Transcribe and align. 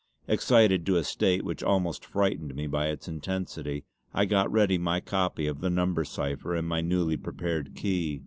Excited 0.27 0.83
to 0.87 0.95
a 0.95 1.03
state 1.03 1.45
which 1.45 1.61
almost 1.61 2.05
frightened 2.07 2.55
me 2.55 2.65
by 2.65 2.87
its 2.87 3.07
intensity, 3.07 3.83
I 4.15 4.25
got 4.25 4.51
ready 4.51 4.79
my 4.79 4.99
copy 4.99 5.45
of 5.45 5.61
the 5.61 5.69
number 5.69 6.05
cipher 6.05 6.55
and 6.55 6.67
my 6.67 6.81
newly 6.81 7.17
prepared 7.17 7.75
key. 7.75 8.19